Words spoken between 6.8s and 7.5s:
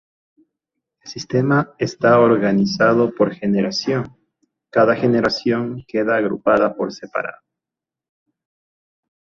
separado.